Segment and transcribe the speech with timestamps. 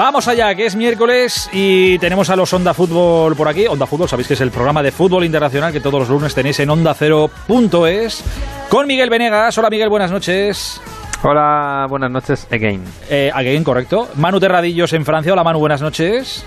[0.00, 3.66] Vamos allá, que es miércoles y tenemos a los Onda Fútbol por aquí.
[3.66, 6.58] Onda Fútbol, sabéis que es el programa de fútbol internacional que todos los lunes tenéis
[6.60, 8.24] en onda0.es
[8.70, 9.58] con Miguel Venegas.
[9.58, 10.80] Hola Miguel, buenas noches.
[11.22, 12.82] Hola, buenas noches, again.
[13.10, 14.08] Eh, again, correcto.
[14.14, 15.34] Manu Terradillos en Francia.
[15.34, 16.46] Hola Manu, buenas noches.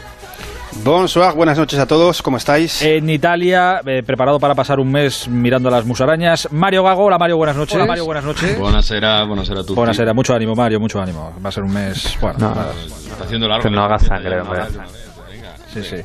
[0.81, 2.81] Bonsoir, buenas noches a todos, ¿cómo estáis?
[2.81, 6.47] En Italia, eh, preparado para pasar un mes mirando a las musarañas.
[6.51, 7.75] Mario Gago, hola Mario, buenas noches.
[7.75, 8.57] Hola Mario, buenas noches.
[8.59, 11.33] Buenasera, buenasera a Buenas Buenasera, mucho ánimo Mario, mucho ánimo.
[11.43, 12.39] Va a ser un mes, bueno.
[12.39, 12.51] No,
[13.11, 13.63] está haciendo largo.
[13.63, 14.61] Que no hagas sangre, hombre.
[15.73, 15.95] Sí, sí.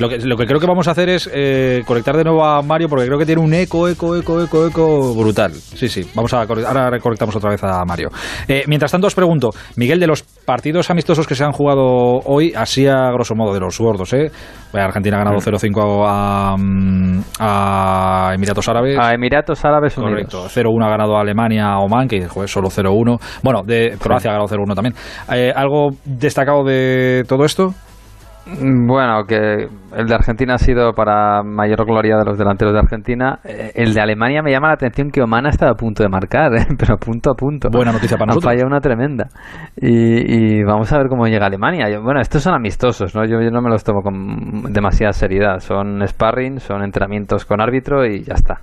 [0.00, 2.60] Lo que, lo que creo que vamos a hacer es eh, conectar de nuevo a
[2.62, 5.52] Mario porque creo que tiene un eco, eco, eco, eco, eco brutal.
[5.52, 6.02] Sí, sí.
[6.14, 8.08] Vamos a ahora reconectamos otra vez a Mario.
[8.48, 11.84] Eh, mientras tanto os pregunto, Miguel, de los partidos amistosos que se han jugado
[12.24, 14.30] hoy, así a grosso modo de los gordos, ¿eh?
[14.72, 16.56] Argentina ha ganado 0-5 a,
[17.38, 18.98] a, Emiratos Árabes.
[18.98, 19.94] A Emiratos Árabes.
[19.94, 20.46] Correcto.
[20.46, 23.20] 0-1 ha ganado Alemania a Oman, que joder, solo 0-1.
[23.42, 24.94] Bueno, de Croacia ha ganado 0-1 también.
[25.30, 27.74] Eh, ¿Algo destacado de todo esto?
[28.46, 32.80] Mm, bueno, que el de Argentina ha sido para mayor gloria de los delanteros de
[32.80, 33.38] Argentina.
[33.44, 36.08] Eh, el de Alemania me llama la atención que Oman ha estado a punto de
[36.08, 36.66] marcar, ¿eh?
[36.76, 37.68] pero punto a punto.
[37.70, 38.52] Buena noticia para nosotros.
[38.52, 39.28] Falla una tremenda.
[39.76, 41.86] Y, vamos a ver cómo llega Alemania.
[42.00, 43.24] bueno, estos son amistosos, ¿no?
[43.24, 45.60] Yo, yo, no me los tomo con demasiada seriedad.
[45.60, 48.62] Son sparring, son entrenamientos con árbitro y ya está.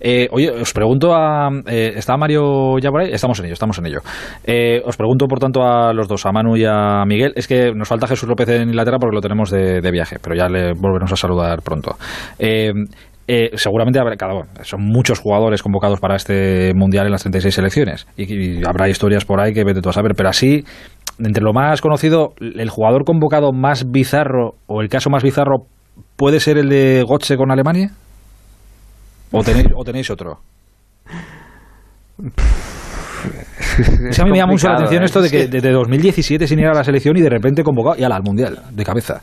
[0.00, 1.50] Eh, oye, os pregunto a...
[1.66, 3.10] Eh, ¿Está Mario ya por ahí?
[3.12, 4.00] Estamos en ello, estamos en ello.
[4.44, 7.32] Eh, os pregunto, por tanto, a los dos, a Manu y a Miguel.
[7.36, 10.48] Es que nos falta Jesús López en Inglaterra porque lo tenemos de, viaje, pero ya
[10.48, 11.96] le volveremos a saludar pronto.
[13.54, 18.64] seguramente habrá, cada, son muchos jugadores convocados para este mundial en las 36 selecciones y,
[18.66, 20.64] habrá historias por ahí que vete tú a saber, pero así,
[21.18, 25.66] entre lo más conocido, el jugador convocado más bizarro o el caso más bizarro
[26.16, 27.90] puede ser el de Gotze con Alemania.
[29.30, 30.38] ¿O tenéis, o tenéis otro?
[34.20, 35.06] a mí me llama mucho la atención ¿eh?
[35.06, 38.04] esto de que desde 2017 sin ir a la selección y de repente convocado y
[38.04, 39.20] al Mundial, de cabeza.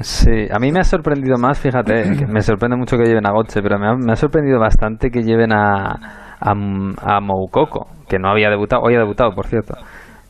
[0.00, 3.60] Sí, a mí me ha sorprendido más, fíjate, me sorprende mucho que lleven a Gotche,
[3.60, 8.94] pero me ha, sorprendido bastante que lleven a, a, Moukoko, que no había debutado, hoy
[8.94, 9.74] ha debutado, por cierto.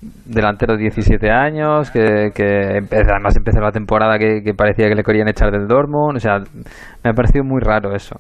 [0.01, 5.05] Delantero de 17 años, que, que además empezó la temporada que, que parecía que le
[5.05, 6.39] querían echar del Dortmund, o sea,
[7.05, 8.17] me ha parecido muy raro eso.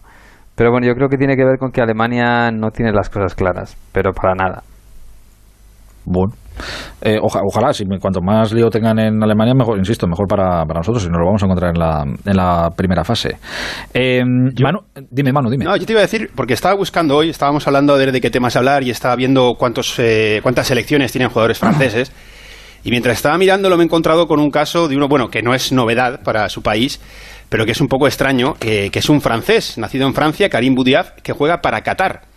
[0.54, 3.34] Pero bueno, yo creo que tiene que ver con que Alemania no tiene las cosas
[3.34, 4.62] claras, pero para nada.
[6.04, 6.32] Bueno,
[7.02, 11.08] eh, ojalá, si cuanto más lío tengan en Alemania, mejor, insisto, mejor para, nosotros, y
[11.08, 13.38] nos lo vamos a encontrar en la, en la primera fase.
[13.94, 14.22] Eh,
[15.10, 15.64] dime, Manu, dime.
[15.64, 18.30] No, yo te iba a decir, porque estaba buscando hoy, estábamos hablando de, de qué
[18.30, 22.12] temas hablar y estaba viendo cuántos, eh, cuántas selecciones tienen jugadores franceses.
[22.82, 25.54] Y mientras estaba mirándolo me he encontrado con un caso de uno, bueno, que no
[25.54, 26.98] es novedad para su país,
[27.50, 31.10] pero que es un poco extraño, que es un francés, nacido en Francia, Karim Boudiaf,
[31.22, 32.29] que juega para Qatar.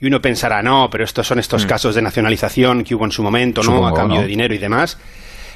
[0.00, 1.68] Y uno pensará, no, pero estos son estos mm.
[1.68, 3.86] casos de nacionalización que hubo en su momento, ¿no?
[3.86, 4.98] a cambio de dinero y demás.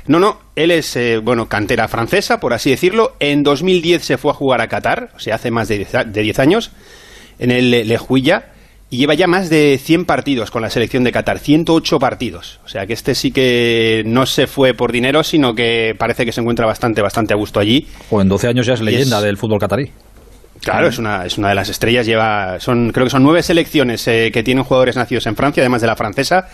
[0.06, 3.14] No, no, él es, eh, bueno, cantera francesa, por así decirlo.
[3.20, 6.72] En 2010 se fue a jugar a Qatar, o sea, hace más de 10 años,
[7.38, 8.52] en el Le Huilla
[8.92, 12.60] y lleva ya más de 100 partidos con la selección de Qatar, 108 partidos.
[12.62, 16.32] O sea que este sí que no se fue por dinero, sino que parece que
[16.32, 17.86] se encuentra bastante, bastante a gusto allí.
[18.10, 19.90] O en 12 años ya es leyenda del fútbol catarí.
[20.62, 22.06] Claro, es una, es una de las estrellas.
[22.06, 25.80] Lleva, son, creo que son nueve selecciones eh, que tienen jugadores nacidos en Francia, además
[25.80, 26.48] de la francesa.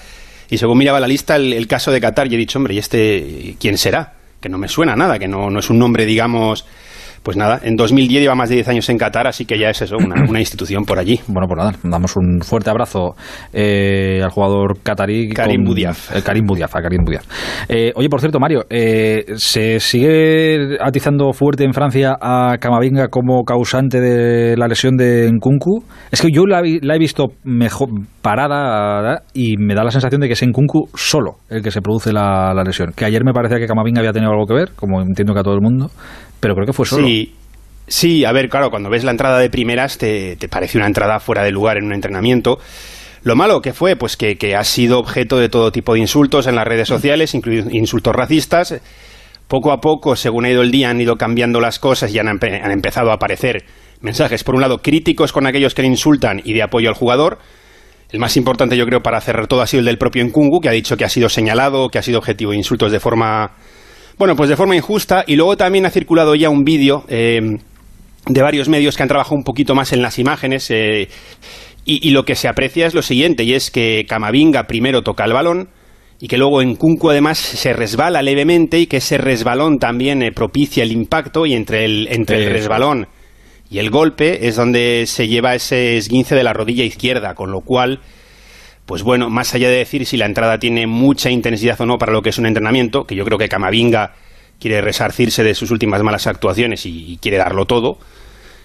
[0.48, 3.56] Y según miraba la lista, el, caso de Qatar, y he dicho, hombre, ¿y este
[3.60, 4.14] quién será?
[4.41, 6.64] Que no me suena nada, que no, no es un nombre, digamos,
[7.22, 9.82] pues nada, en 2010 lleva más de 10 años en Qatar, así que ya es
[9.82, 11.20] eso, una, institución por allí.
[11.26, 13.14] Bueno, pues nada, damos un fuerte abrazo
[13.52, 15.30] eh, al jugador catarí.
[15.30, 16.14] Karim Budiaf.
[16.14, 17.24] Eh, Karim Budiaf, a Karim Budiaf.
[17.68, 24.00] Eh, oye, por cierto, Mario, ¿se sigue atizando fuerte en Francia a Camavinga como causante
[24.00, 25.84] de la lesión de Nkunku?
[26.10, 27.88] Es que yo la, he visto mejor
[28.22, 32.12] parada y me da la sensación de que es Nkunku solo el que se produce
[32.12, 32.92] la, la lesión.
[32.94, 35.42] Que ayer me parecía que Camavinga había tenido algo que ver, como entiendo que a
[35.42, 35.90] todo el mundo
[36.41, 37.06] pero creo que fue solo.
[37.06, 37.34] Sí.
[37.88, 41.43] Sí, a ver, claro, cuando ves la entrada de primeras te, parece una entrada fuera
[41.43, 42.59] de lugar en un entrenamiento.
[43.22, 46.54] Lo malo que fue, pues que, ha sido objeto de todo tipo de insultos en
[46.54, 48.78] las redes sociales, incluidos insultos racistas.
[49.48, 52.28] Poco a poco, según ha ido el día, han ido cambiando las cosas y han,
[52.28, 53.65] han empezado a aparecer
[54.03, 57.39] mensajes, por un lado, críticos con aquellos que le insultan y de apoyo al jugador.
[58.10, 60.68] El más importante, yo creo, para cerrar todo ha sido el del propio Nkungu, que
[60.68, 63.53] ha dicho que ha sido señalado, que ha sido objetivo de insultos de forma
[64.18, 65.24] bueno, pues de forma injusta.
[65.26, 67.41] Y luego también ha circulado ya un vídeo eh,
[68.26, 70.70] de varios medios que han trabajado un poquito más en las imágenes.
[70.70, 71.09] Eh,
[71.84, 75.32] y, lo que se aprecia es lo siguiente, y es que Camavinga primero toca el
[75.32, 75.70] balón
[76.20, 80.30] y que luego en Kunku además se resbala levemente y que ese resbalón también eh,
[80.30, 83.06] propicia el impacto y entre el, entre el resbalón
[83.71, 87.60] y el golpe es donde se lleva ese esguince de la rodilla izquierda, con lo
[87.60, 88.00] cual
[88.88, 92.10] pues bueno, más allá de decir si la entrada tiene mucha intensidad o no para
[92.10, 94.14] lo que es un entrenamiento, que yo creo que Camavinga
[94.58, 97.98] quiere resarcirse de sus últimas malas actuaciones y, quiere darlo todo,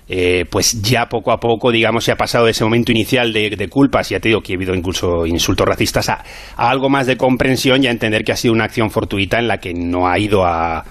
[0.07, 3.67] eh, pues ya poco a poco, digamos, se ha pasado de ese momento inicial de,
[3.69, 6.23] culpas, y ya te digo que ha habido incluso insultos racistas, a,
[6.55, 9.57] algo más de comprensión y a entender que ha sido una acción fortuita en la
[9.57, 10.85] que no ha ido a,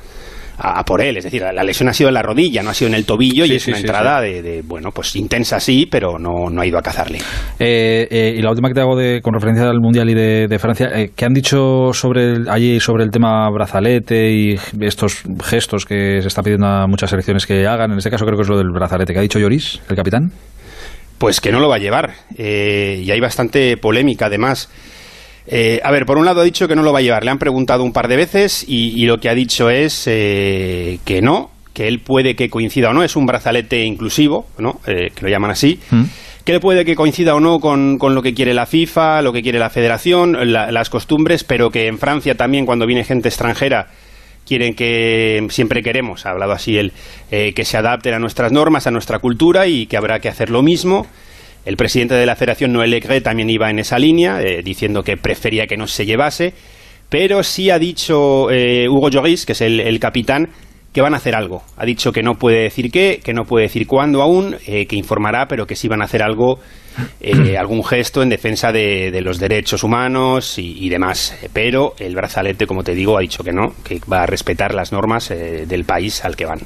[0.62, 1.16] a, por él.
[1.16, 3.44] Es decir, la, lesión ha sido en la rodilla, no ha sido en el tobillo
[3.44, 6.82] y es una entrada de, bueno, pues intensa sí, pero no, no ha ido a
[6.82, 7.18] cazarle.
[7.58, 10.58] Eh, eh, y la última que te hago de, con referencia al Mundial y de,
[10.58, 16.20] Francia, eh, ¿qué han dicho sobre allí sobre el tema brazalete y estos gestos que
[16.22, 17.90] se está pidiendo a muchas selecciones que hagan?
[17.90, 20.30] En este caso creo que es lo del brazalete que ha dicho Lloris, el capitán.
[21.18, 22.12] Pues que no lo va a llevar.
[22.36, 24.68] y hay bastante polémica además.
[25.46, 27.24] Eh, a ver, por un lado ha dicho que no lo va a llevar.
[27.24, 31.20] Le han preguntado un par de veces y, lo que ha dicho es eh, que
[31.20, 33.02] no, que él puede que coincida o no.
[33.02, 34.80] Es un brazalete inclusivo, ¿no?
[34.86, 35.80] Eh, que lo llaman así.
[35.90, 36.02] Mm.
[36.44, 39.42] Que él puede que coincida o no con, lo que quiere la FIFA, lo que
[39.42, 43.86] quiere la Federación, las costumbres, pero que en Francia también, cuando viene gente extranjera,
[44.44, 46.92] quieren que siempre queremos, ha hablado así él,
[47.30, 50.62] que se adapten a nuestras normas, a nuestra cultura y que habrá que hacer lo
[50.62, 51.06] mismo
[51.64, 55.16] el presidente de la Federación, Noel Legre, también iba en esa línea, eh, diciendo que
[55.16, 56.54] prefería que no se llevase,
[57.08, 60.48] pero sí ha dicho eh, Hugo Lloris, que es el, capitán,
[60.92, 61.62] que van a hacer algo.
[61.76, 64.96] Ha dicho que no puede decir qué, que no puede decir cuándo aún, eh, que
[64.96, 66.58] informará, pero que sí van a hacer algo,
[67.58, 71.38] algún gesto en defensa de, los derechos humanos y, demás.
[71.52, 74.90] Pero el brazalete, como te digo, ha dicho que no, que va a respetar las
[74.90, 76.60] normas del país al que van.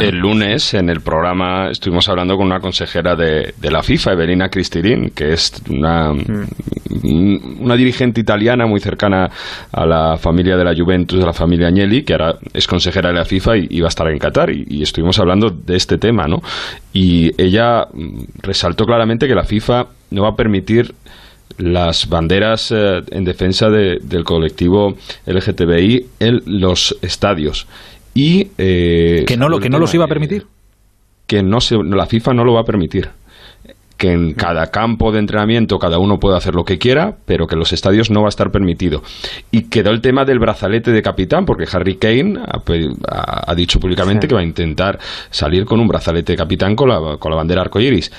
[0.00, 5.10] El lunes en el programa estuvimos hablando con una consejera de, la FIFA, Evelina Cristirin,
[5.10, 7.60] que es una, mm.
[7.60, 9.30] una dirigente italiana muy cercana
[9.70, 13.14] a la familia de la Juventus, de la familia Agnelli, que ahora es consejera de
[13.14, 14.50] la FIFA y, va a estar en Qatar.
[14.50, 16.42] Y, estuvimos hablando de este tema, ¿no?
[16.92, 20.94] Y ella mm, resaltó claramente que la FIFA no va a permitir
[21.58, 24.96] las banderas eh, en defensa del colectivo
[25.26, 27.66] LGTBI en los estadios
[28.16, 30.46] y eh, que no lo que no los iba a permitir
[31.26, 33.10] que no se, la FIFA no lo va a permitir
[33.96, 37.54] que en cada campo de entrenamiento cada uno puede hacer lo que quiera, pero que
[37.54, 39.02] en los estadios no va a estar permitido.
[39.50, 44.34] Y quedó el tema del brazalete de capitán, porque Harry Kane ha, dicho públicamente que
[44.34, 44.98] va a intentar
[45.30, 48.12] salir con un brazalete de capitán con la, con la bandera arcoíris.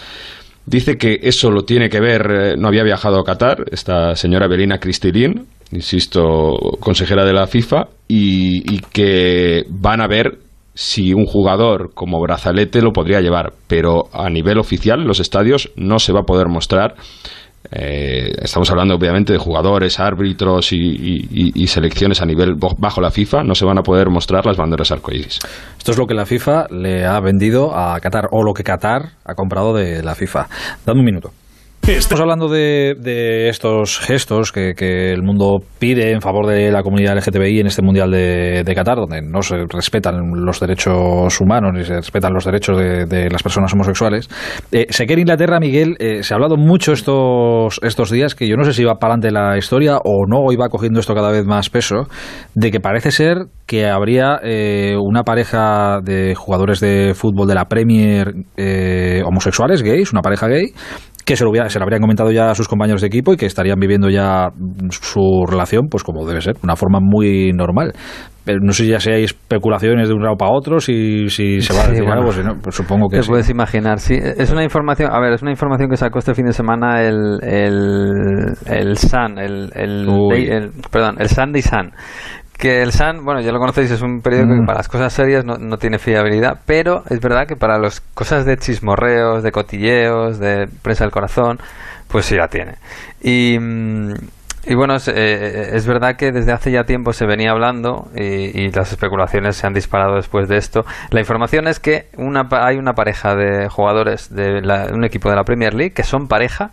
[0.68, 4.50] Dice que eso lo tiene que ver, eh, no había viajado a Qatar, esta señora
[4.50, 6.20] Belina Cristilín, insisto,
[6.82, 10.40] consejera de la FIFA, y, que van a ver
[10.74, 15.72] si un jugador como brazalete lo podría llevar, pero a nivel oficial en los estadios
[15.78, 16.96] no se va a poder mostrar.
[17.72, 23.56] Eh, estamos hablando obviamente de jugadores, árbitros y, selecciones a nivel bajo la FIFA, no
[23.56, 25.40] se van a poder mostrar las banderas arcoíris.
[25.78, 29.10] Esto es lo que la FIFA le ha vendido a Qatar o lo que Qatar
[29.26, 30.48] ha comprado de la FIFA.
[30.86, 31.32] Dame un minuto.
[31.88, 37.62] Estamos hablando de, estos gestos que, el mundo pide en favor de la comunidad LGTBI
[37.62, 42.34] en este Mundial de, Qatar, donde no se respetan los derechos humanos ni se respetan
[42.34, 44.28] los derechos de, las personas homosexuales.
[44.70, 48.50] Eh, sé que en Inglaterra, Miguel, eh, se ha hablado mucho estos, estos días, que
[48.50, 51.16] yo no sé si va para adelante la historia o no, o iba cogiendo esto
[51.16, 52.10] cada vez más peso,
[52.54, 57.66] de que parece ser que habría eh, una pareja de jugadores de fútbol de la
[57.66, 58.34] Premier
[59.26, 60.74] homosexuales, gays, una pareja gay,
[61.28, 63.46] que se lo, se lo habrían comentado ya a sus compañeros de equipo y que
[63.46, 64.48] estarían viviendo ya
[64.90, 67.92] su relación pues como debe ser, una forma muy normal.
[68.46, 71.60] Pero no sé si ya si hay especulaciones de un lado para otro, si, si
[71.60, 72.32] se va a decir algo,
[72.64, 74.16] pues supongo que Te puedes imaginar, sí.
[74.18, 77.40] Es una información, a ver, es una información que sacó este fin de semana el,
[77.42, 81.92] el, el Sun, el, el, perdón, el Sunday Sun
[82.58, 84.66] que el Sun, bueno, ya lo conocéis, es un periódico que mm.
[84.66, 88.46] para las cosas serias no, no, tiene fiabilidad, pero es verdad que para las cosas
[88.46, 91.60] de chismorreos, de cotilleos, de prensa del corazón,
[92.08, 92.76] pues sí la tiene.
[93.22, 94.14] Y, mm,
[94.70, 98.70] y bueno, es, eh, es, verdad que desde hace ya tiempo se venía hablando y,
[98.72, 100.86] las especulaciones se han disparado después de esto.
[101.12, 104.62] La información es que una, hay una pareja de jugadores de
[104.94, 106.72] un equipo de la Premier League que son pareja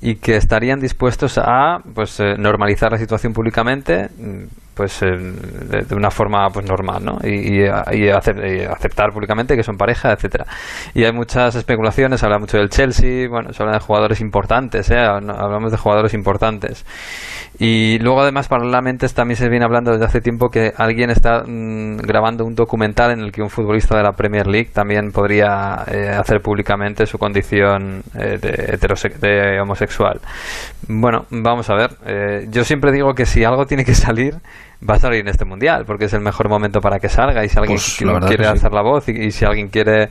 [0.00, 4.10] y que estarían dispuestos a pues eh, normalizar la situación públicamente
[4.74, 7.18] pues eh, de, una forma pues normal ¿no?
[7.22, 10.46] y, y, aceptar públicamente que son pareja etcétera
[10.94, 14.98] y hay muchas especulaciones habla mucho del Chelsea bueno se habla de jugadores importantes ¿eh?
[14.98, 16.84] hablamos de jugadores importantes
[17.58, 21.98] y luego además paralelamente también se viene hablando desde hace tiempo que alguien está mm,
[21.98, 26.08] grabando un documental en el que un futbolista de la Premier League también podría eh,
[26.08, 30.20] hacer públicamente su condición de, de homosexual.
[30.88, 32.48] Bueno vamos a ver.
[32.50, 34.34] Yo siempre digo que si algo tiene que salir
[34.88, 37.44] va a salir en este mundial, porque es el mejor momento para que salga.
[37.44, 38.50] Y si alguien Pues, quiere sí.
[38.50, 40.08] hacer la voz y, y si alguien quiere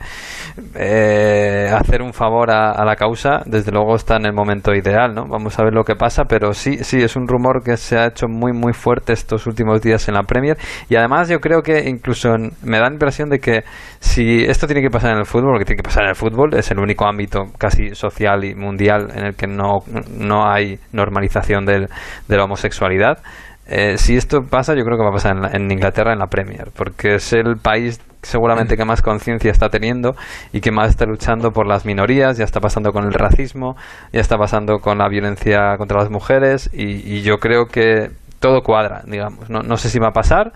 [0.74, 5.14] eh, hacer un favor a, a la causa, desde luego está en el momento ideal,
[5.14, 5.26] ¿no?
[5.28, 8.06] Vamos a ver lo que pasa, pero sí, sí, es un rumor que se ha
[8.06, 10.56] hecho muy, muy fuerte estos últimos días en la Premier.
[10.88, 13.62] Y además yo creo que incluso en- me da la impresión de que
[14.00, 16.16] si esto tiene que pasar en el fútbol, lo que tiene que pasar en el
[16.16, 19.80] fútbol es el único ámbito casi social y mundial en el que no,
[20.18, 21.88] no hay normalización del-
[22.28, 23.18] de la homosexualidad.
[23.66, 26.26] Eh, si esto pasa, yo creo que va a pasar en, la- Inglaterra, en la
[26.26, 30.14] Premier, porque es el país seguramente que más conciencia está teniendo
[30.52, 33.76] y que más está luchando por las minorías, ya está pasando con el racismo,
[34.12, 38.60] ya está pasando con la violencia contra las mujeres y, y yo creo que todo
[38.62, 39.48] cuadra, digamos.
[39.50, 40.52] No, no sé si va a pasar,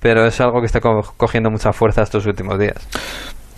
[0.00, 2.76] pero es algo que está co- cogiendo mucha fuerza estos últimos días.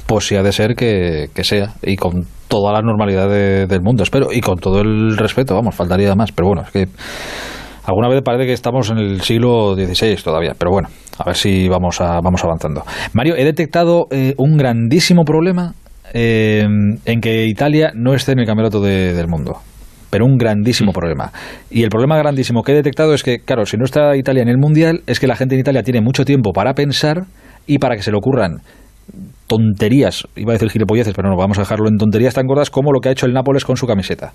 [0.07, 3.81] Pues sí ha de ser que, que sea, y con toda la normalidad de- del
[3.81, 6.87] mundo, espero, y con todo el respeto, vamos, faltaría más, pero bueno, es que
[7.85, 11.69] alguna vez parece que estamos en el siglo XVI todavía, pero bueno, a ver si
[11.69, 12.83] vamos, a, vamos avanzando.
[13.13, 15.75] Mario, he detectado eh, un grandísimo problema
[16.15, 16.65] eh,
[17.05, 19.57] en que Italia no esté en el campeonato de- del mundo.
[20.11, 21.33] Pero un grandísimo problema.
[21.71, 24.49] Y el problema grandísimo que he detectado es que, claro, si no está Italia en
[24.51, 27.23] el Mundial, es que la gente en Italia tiene mucho tiempo para pensar
[27.67, 28.59] y para que se le ocurran
[29.47, 32.93] tonterías, iba a decir gilipolleces, pero no, vamos a dejarlo en tonterías tan gordas como
[32.93, 34.33] lo que ha hecho el Nápoles con su camiseta.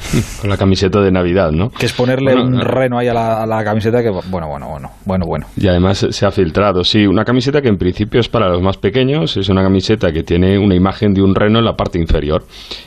[0.40, 1.70] Con la camiseta de Navidad, ¿no?
[1.70, 2.64] Que es ponerle Bueno, un no.
[2.64, 5.46] reno ahí a la, a la camiseta que, bueno, bueno, bueno, bueno, bueno.
[5.56, 8.76] Y además se ha filtrado, sí, una camiseta que en principio es para los más
[8.76, 12.44] pequeños, es una camiseta que tiene una imagen de un reno en la parte inferior.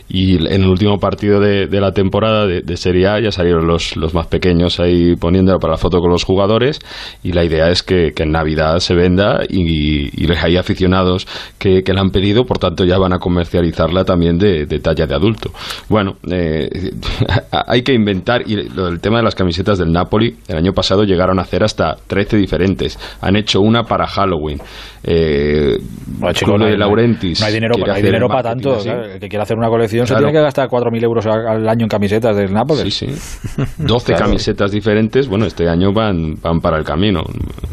[0.10, 3.65] Y en el último partido de, de la temporada de, de Serie A ya salieron
[3.68, 6.80] los, los más pequeños ahí poniéndola para la foto con los jugadores
[7.24, 11.27] y la idea es que, que en Navidad se venda y, y hay aficionados
[11.58, 15.06] que, que la han pedido, por tanto ya van a comercializarla también de, de talla
[15.06, 15.51] de adulto.
[15.89, 16.68] Bueno, eh,
[17.51, 21.03] hay que inventar y lo del tema de las camisetas del Napoli, el año pasado
[21.03, 22.98] llegaron a hacer hasta 13 diferentes.
[23.22, 24.60] Han hecho una para Halloween.
[25.03, 25.77] Eh,
[26.20, 27.39] Bueno, chico, no hay, de Laurentis.
[27.39, 28.77] no hay dinero, no hay dinero para tanto.
[28.77, 31.84] claro, El que quiera hacer una colección se tiene que gastar 4.000 euros al año
[31.86, 32.93] en camisetas del Nápoles.
[32.93, 33.63] Sí, sí.
[33.79, 34.25] 12 Claro.
[34.25, 37.22] camisetas diferentes, bueno, este año van, van para el camino.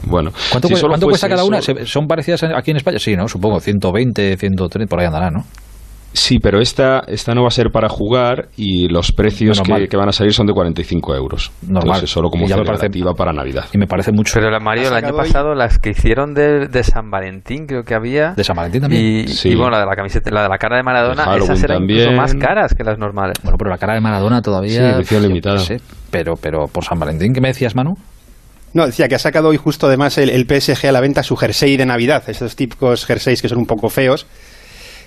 [0.05, 1.59] Bueno, ¿Cuánto, si solo cuánto cuesta cada una?
[1.59, 2.99] eso- ¿Se- ¿Son parecidas aquí en España?
[2.99, 3.29] Sí, ¿no?
[3.29, 5.45] Supongo, 120, 130, por ahí andará, ¿no?
[6.13, 9.97] Sí, pero esta, esta no va a ser para jugar y los precios que, que
[9.97, 11.53] van a salir son de 45 euros.
[11.63, 11.83] Normal.
[11.85, 13.67] Entonces, solo como celebrativa para Navidad.
[13.73, 14.33] Y me parece mucho.
[14.35, 17.85] Pero la Mario, el año hoy- pasado, las que hicieron de, de San Valentín, creo
[17.85, 18.33] que había.
[18.33, 19.05] ¿De San Valentín también?
[19.05, 19.51] Y, Sí.
[19.51, 21.83] y bueno, la de la camiseta, la de la cara de Maradona, De esas eran
[21.85, 23.37] incluso más caras que las normales.
[23.43, 24.73] Bueno, pero la cara de Maradona todavía.
[24.93, 25.59] Sí, edición limitada.
[25.59, 27.95] sé, pero, pero por San Valentín, ¿qué me decías, Manu?
[28.73, 31.37] No, decía que ha sacado hoy justo además el, el PSG a la venta su
[31.37, 34.27] jersey de Navidad, esos típicos jerseys que son un poco feos,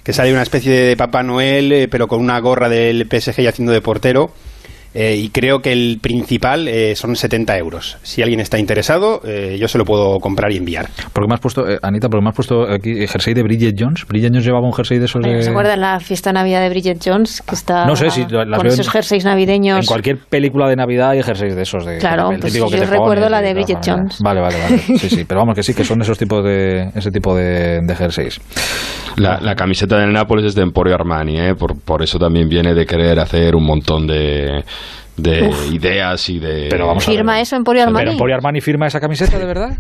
[0.04, 3.48] que sale una especie de Papá Noel, eh, pero con una gorra del PSG y
[3.48, 4.32] haciendo de portero.
[4.94, 7.98] Eh, y creo que el principal eh, son 70 euros.
[8.02, 10.90] Si alguien está interesado, eh, yo se lo puedo comprar y enviar.
[11.14, 13.76] Porque me has puesto, eh, Anita, porque me has puesto aquí el jersey de Bridget
[13.78, 14.06] Jones.
[14.06, 15.44] Bridget Jones llevaba un jersey de esos de...
[15.44, 17.42] ¿Se acuerdan la fiesta de Navidad de Bridget Jones?
[17.42, 19.80] Que está No sé si las con veo esos jerseys navideños.
[19.80, 21.86] En cualquier película de Navidad hay jerseys de esos.
[21.86, 23.80] De, Claro, pues que yo recuerdo pones la de Bridget.
[23.86, 24.20] Jones.
[24.22, 24.78] Vale, vale, vale.
[25.02, 27.96] Sí, sí, pero vamos que sí, que son esos tipos de, ese tipo de, de
[27.96, 28.40] jerseys.
[29.18, 31.56] La, la camiseta del Nápoles es de Emporio Armani, ¿eh?
[31.56, 34.64] por, por eso también viene de querer hacer un montón de,
[35.18, 36.68] de ideas y de...
[36.70, 37.18] Pero vamos a ver.
[37.18, 38.00] ¿Firma eso Emporio Armani?
[38.00, 39.78] ¿Pero Emporio Armani firma esa camiseta de verdad?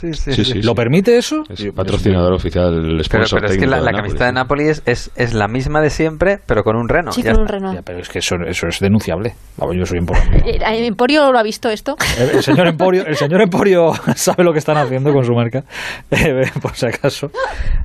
[0.00, 1.42] Sí, sí, Sí, sí, ¿Lo permite eso?
[1.50, 4.32] Es patrocinador oficial del Pero, sponsor pero es que la, la camiseta de.
[4.32, 7.12] Napoli es, es, es la misma de siempre, pero con un reno.
[7.12, 7.58] Sí, ya con un está.
[7.58, 7.74] reno.
[7.74, 9.34] Ya, pero es que eso, eso es denunciable.
[9.58, 10.22] Vamos, yo soy Emporio.
[10.46, 11.96] Eh, ¿Emporio lo ha visto esto?
[12.18, 15.64] El, el señor Emporio, el señor Emporio sabe lo que están haciendo con su marca,
[16.10, 17.28] eh, por si acaso.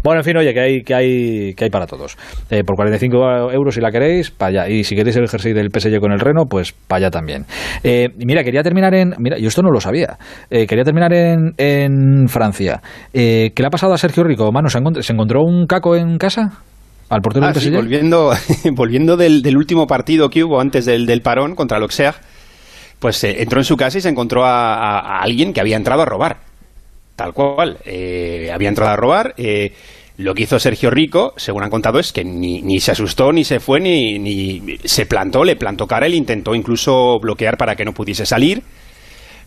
[0.04, 2.18] Bueno, en fin, oye, que hay, que hay, que hay para todos.
[2.50, 4.70] Eh, por 45 euros si la queréis, para allá.
[4.70, 7.46] Y si queréis el jersey del PSG con el reno, pues para allá también.
[7.84, 9.14] Eh, mira, quería terminar en...
[9.20, 10.18] Mira, yo esto no lo sabía.
[10.50, 11.85] Eh, quería terminar en, en
[12.28, 12.82] Francia.
[13.14, 14.52] Eh, ¿Qué le ha pasado a Sergio Rico?
[14.52, 16.62] Mano, ¿se, encont- ¿se encontró un caco en casa?
[17.10, 18.32] ¿Al portero Ah, del sí, volviendo
[18.74, 22.18] volviendo del, del último partido que hubo antes del, del parón contra el Auxerre,
[23.00, 25.78] pues eh, entró en su casa y se encontró a, a- a alguien que había
[25.78, 26.38] entrado a robar.
[27.16, 27.78] Tal cual.
[27.86, 29.34] Eh, había entrado a robar.
[29.38, 29.74] eh,
[30.18, 33.44] lo que hizo Sergio Rico, según han contado, es que ni, ni se asustó, ni
[33.44, 37.84] se fue, ni, ni se plantó, le plantó cara, le intentó incluso bloquear para que
[37.84, 38.64] no pudiese salir.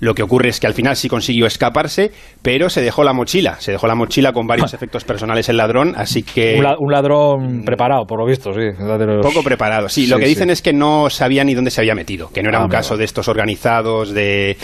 [0.01, 3.57] Lo que ocurre es que al final sí consiguió escaparse, pero se dejó la mochila.
[3.61, 6.55] Se dejó la mochila con varios efectos personales el ladrón, así que...
[6.59, 8.61] Un, la- un ladrón preparado, por lo visto, sí.
[8.79, 9.89] Los- Poco preparado.
[9.89, 10.53] Sí, lo Sí, que dicen sí.
[10.53, 12.97] es que no sabía ni dónde se había metido, que no era Ah, un caso
[12.97, 14.57] de estos organizados, de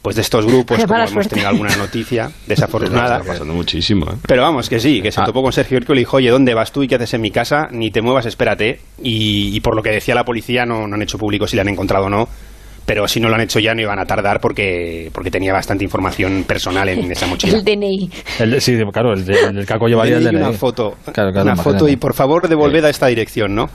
[0.00, 1.30] pues de estos grupos, como hemos suerte.
[1.30, 3.16] tenido alguna noticia desafortunada.
[3.18, 4.14] Está pasando muchísimo, ¿eh?
[4.26, 5.24] Pero vamos, que sí, que se Ah.
[5.24, 7.20] topó con Sergio Rico y le dijo, oye, ¿dónde vas tú y qué haces en
[7.20, 7.66] mi casa?
[7.72, 8.78] Ni te muevas, espérate.
[9.02, 11.62] Y, y por lo que decía la policía, no, no han hecho público si le
[11.62, 12.28] han encontrado o no,
[12.88, 15.84] pero si no lo han hecho ya no iban a tardar porque, porque tenía bastante
[15.84, 17.58] información personal en esa mochila.
[17.58, 18.10] El DNI.
[18.40, 21.42] El sí, claro, el, de- el del caco llevaría el de una foto, Claro, claro,
[21.42, 21.62] una imagínate.
[21.78, 23.66] foto y por favor devolved a esta dirección, ¿no?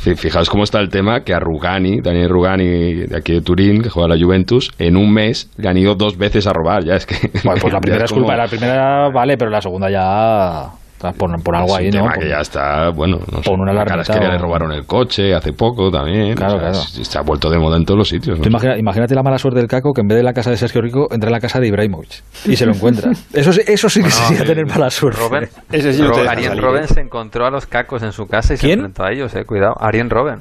[0.00, 3.82] Fi- Fijaos cómo está el tema, que a Rugani, Daniel Rugani, de aquí de Turín,
[3.82, 6.84] que juega a la Juventus, en un mes le han ido dos veces a robar.
[6.84, 7.14] Ya es que.
[7.44, 10.72] Bueno, pues la ya primera es como- culpa, la primera vale, pero la segunda ya
[11.10, 11.90] por, por algo es un ahí, ¿no?
[11.92, 14.38] tema Por- que ya está, bueno, no sé, Pon una la alarmita carasquería o- le
[14.38, 16.34] robaron el coche hace poco también.
[16.36, 16.84] Claro, o sea, claro.
[16.86, 18.38] se- Se ha vuelto de moda en todos los sitios.
[18.38, 18.46] ¿no?
[18.46, 20.80] Imagina- imagínate la mala suerte del caco que en vez de la casa de Sergio
[20.80, 23.10] Rico entra en la casa de Ibrahimovic y se lo encuentra.
[23.34, 25.20] Eso, sí- eso sí que Bueno, sería eh, tener mala suerte.
[25.20, 28.02] Robben, Ese sí no te Ro- deja Arjen salir, Robben se encontró a los cacos
[28.02, 29.74] en su casa y se enfrentó a ellos, eh, cuidado.
[29.80, 30.40] Arjen Robben.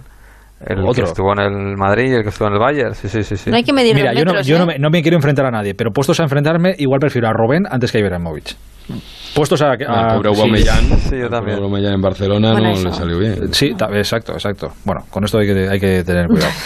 [0.63, 0.93] El Otro.
[0.93, 2.93] que estuvo en el Madrid y el que estuvo en el Bayern.
[2.93, 3.35] Sí, sí, sí.
[3.35, 3.49] sí.
[3.49, 4.75] No hay que medir Mira, los yo, no, yo no, ¿eh?
[4.75, 7.63] me, no me quiero enfrentar a nadie, pero puestos a enfrentarme, igual prefiero a Robben
[7.67, 8.55] antes que a Ibrahimovic.
[9.35, 9.71] Puestos a...
[9.87, 10.41] Ah, a- pobre sí.
[10.41, 11.57] Aubameyang, Sí, yo el también.
[11.57, 12.87] pobre Aubameyang en Barcelona Bueno, no eso.
[12.89, 13.53] le salió bien.
[13.53, 14.69] Sí, exacto, exacto.
[14.83, 16.51] Bueno, con esto hay que, hay que tener cuidado.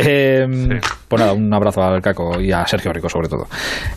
[0.00, 0.46] Eh,
[1.08, 3.46] Pues nada, un abrazo al Caco y a Sergio Rico sobre todo.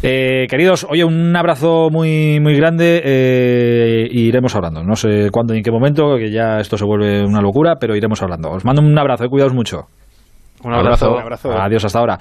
[0.02, 4.84] Eh, queridos, oye, un abrazo muy, muy grande eh, y iremos hablando.
[4.84, 7.96] No sé cuándo ni en qué momento, que ya esto se vuelve una locura, pero
[7.96, 8.50] iremos hablando.
[8.52, 9.82] Os mando un abrazo, eh, cuidaos mucho.
[10.64, 11.14] Un abrazo.
[11.16, 11.52] Un abrazo.
[11.52, 12.18] Adiós hasta ahora.